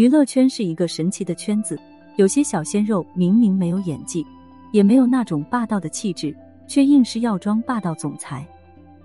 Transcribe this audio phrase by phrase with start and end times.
[0.00, 1.78] 娱乐圈是一个神奇的圈子，
[2.16, 4.26] 有些小鲜肉明明没有演技，
[4.72, 6.34] 也没有那种霸道的气质，
[6.66, 8.42] 却硬是要装霸道总裁；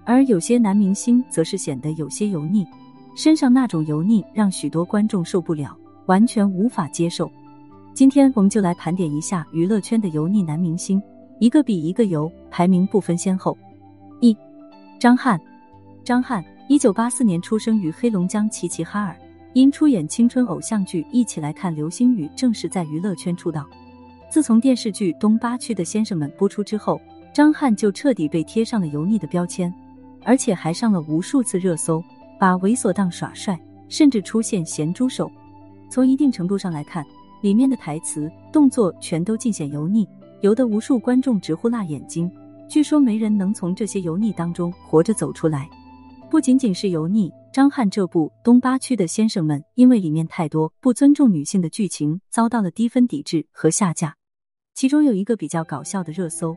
[0.05, 2.65] 而有些男明星则是显得有些油腻，
[3.13, 7.29] 身上那种油腻让许多观众受不了，完全无法接受。
[7.93, 11.03] 今天我们就来盘点一下娱乐圈的油腻男明星，
[11.41, 13.57] 一个比一个油，排名不分先后。
[14.21, 14.33] 一，
[14.97, 15.37] 张翰，
[16.05, 19.13] 张翰，一九八四年出生于黑龙江齐齐哈尔，
[19.55, 23.65] 因出演青春偶像剧《一起来看流星雨》，正式在娱乐圈出道。
[24.29, 26.99] 自从电视剧《东八区的先生们》播出之后，
[27.33, 29.73] 张翰就彻底被贴上了油腻的标签，
[30.25, 32.03] 而且还上了无数次热搜，
[32.37, 33.57] 把猥琐当耍帅，
[33.87, 35.31] 甚至出现咸猪手。
[35.89, 37.05] 从一定程度上来看。
[37.41, 40.07] 里面的台词、动作全都尽显油腻，
[40.41, 42.31] 油得无数观众直呼辣眼睛。
[42.67, 45.69] 据说没人能从这些油腻当中活着走出来。
[46.27, 54.13] 不仅仅是油腻，张翰这部《东八区的先生们》因为里面太多不尊重女性的剧情，遭到了低分抵制和下架。
[54.73, 56.53] 其中有一个比较搞笑的热搜，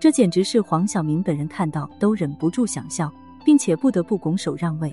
[0.00, 3.12] 这简直是黄晓明本人看到都忍不住想笑，
[3.44, 4.90] 并且不得不拱手让位。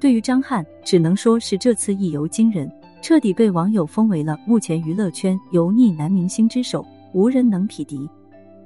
[0.00, 2.68] 对于张翰，只能说是这次一游惊人。
[3.00, 8.10] 彻底被网友封为了目前娱乐圈油腻男明星之首，无人能匹敌。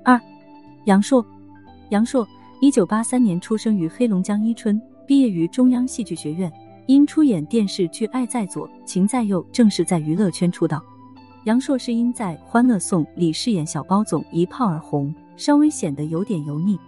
[0.02, 0.18] 二，
[0.86, 1.22] 杨烁，
[1.90, 2.26] 杨烁，
[2.62, 6.50] 一九八三年出生于黑龙江伊春，毕业于中央戏剧学院，
[6.86, 10.82] 因出演电视剧《爱在左，情在右》，正式在娱乐圈出道。
[11.44, 16.78] 杨烁是因在《欢乐颂》里饰演小包总一炮而红，稍微显得有点油腻，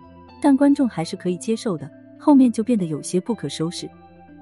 [0.41, 1.91] 但观众还是可以接受的。
[2.19, 3.89] 后面就变得有些不可收拾，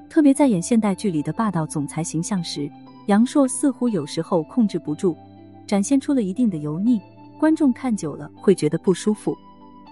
[0.08, 2.70] 特别在演现代剧里的霸道总裁形象时。
[3.06, 5.16] 杨烁似乎有时候控制不住，
[5.66, 7.00] 展现出了一定的油腻，
[7.38, 9.36] 观众看久了会觉得不舒服。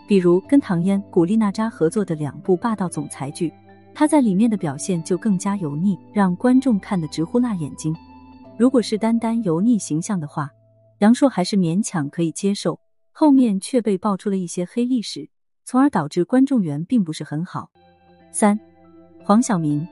[0.07, 3.53] 比如跟唐嫣、古力娜扎合作的两部霸道总裁剧，
[3.95, 7.95] 他在里面的表现就更加油腻，让观众看得直呼辣眼睛。
[8.57, 10.51] 如果是单单油腻形象的话，
[10.99, 12.79] 杨烁还是勉强可以接受，
[13.11, 15.29] 后面却被爆出了一些黑历史，
[15.65, 17.71] 从而导致观众缘并不是很好。
[18.31, 18.59] 三，
[19.23, 19.87] 黄晓明。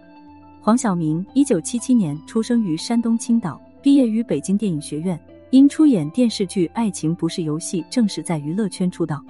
[0.63, 5.19] 黄晓明，一九七七年出生于山东青岛，毕业于北京电影学院，
[5.51, 9.25] 因出演电视剧《爱情不是游戏》，正式在娱乐圈出道。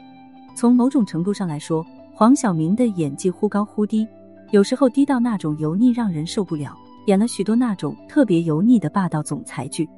[0.56, 4.06] 从某种程度上来说，黄晓明的演技忽高忽低，
[4.50, 9.88] 有时候低到那种油腻让人受不了，演了许多那种特别油腻的霸道总裁剧，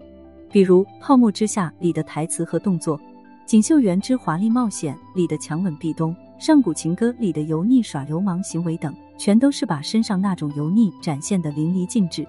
[0.51, 2.99] 比如《泡沫之夏》里的台词和动作，
[3.47, 6.15] 《锦绣缘之华丽冒险》里的强吻壁咚。
[6.45, 12.27] 《上古情歌》里的油腻耍流氓行为等，全都是把身上那种油腻展现的淋漓尽致。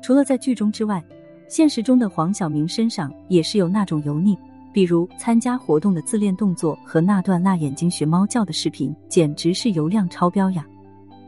[0.00, 1.04] 除了在剧中之外，
[1.48, 4.36] 现实中的黄晓明身上也是有那种油腻，
[4.72, 10.66] 比如参加活动的自恋动作和那段辣眼睛学猫叫的视频，简直是油量超标呀！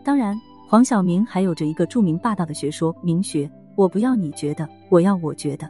[0.05, 0.39] 当然，
[0.69, 5.67] 黄晓明还有着一个著名霸道的学说——明学，我不要你觉得，我要我觉得。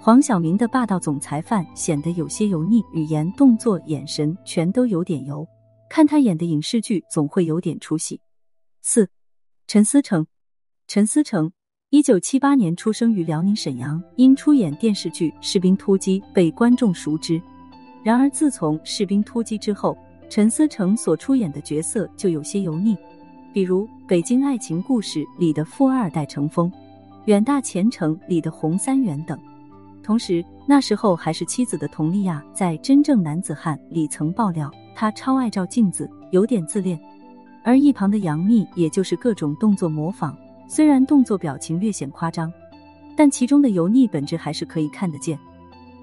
[0.00, 5.46] 黄晓明的霸道总裁范显得有些油腻，语言、动作、眼神全都有点油。
[5.90, 8.18] 看他演的影视剧，总会有点出息。
[8.80, 9.10] 四，
[9.66, 10.26] 陈思诚，
[10.86, 11.52] 陈思诚，
[11.90, 17.38] 一九七八年出生于辽宁沈阳，因出演电视剧《士兵突击》被观众熟知。
[18.02, 19.94] 然而自从《士兵突击》之后，
[20.30, 22.96] 陈思诚所出演的角色就有些油腻，
[23.58, 26.70] 比如《北京爱情故事》里的富二代程峰，
[27.24, 29.36] 《远大前程》里的洪三元等。
[30.00, 34.70] 同时，那时候还是妻子的佟丽娅，在《真正男子汉》里曾爆料。
[34.94, 36.96] 他超爱照镜子，有点自恋，
[37.64, 40.36] 而一旁的杨幂也就是各种动作模仿，
[40.68, 42.52] 虽然动作表情略显夸张，
[43.16, 45.36] 但其中的油腻本质还是可以看得见。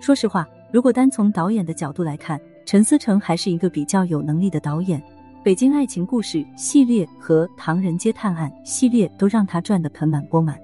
[0.02, 5.00] 说实话，如果单从导演的角度来看，陈思诚还是一个比较有能力的导演，
[5.46, 10.60] 《北京爱情故事》系列和《唐人街探案》系列都让他赚得盆满钵满。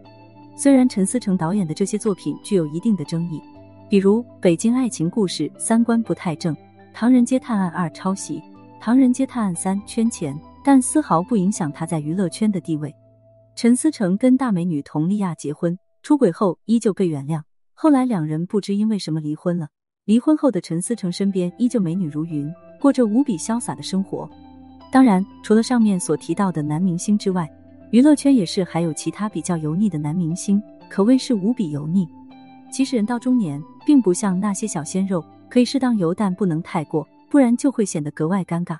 [0.57, 3.39] 虽然陈思诚导演的这些作品具有一定的争议，
[3.87, 6.55] 比如《北京爱情故事》三观不太正。
[6.95, 8.39] 《唐人街探案二》抄袭，
[8.81, 12.91] 《唐人街探案三》圈钱，但丝毫不影响他在娱乐圈的地位。
[13.55, 17.43] 陈思诚跟大美女佟丽娅结婚，出轨后依旧被原谅，
[17.75, 19.67] 后来两人不知因为什么离婚了。
[20.05, 24.27] 离婚后的陈思诚身边依旧美女如云，过着无比潇洒的生活。
[24.91, 27.49] 当然，除了上面所提到的男明星之外，
[27.91, 32.05] 娱乐圈也是还有其他比较油腻的男明星，可谓是无比油腻。
[32.69, 35.23] 其实人到中年，并不像那些小鲜肉。
[35.49, 38.77] 可以适当油，但不能太过，不然就会显得格外尴尬。